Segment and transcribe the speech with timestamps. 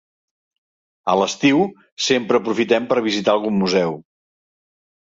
[1.13, 1.61] A l'estiu
[2.07, 3.99] sempre aprofitem per visitar algun museu.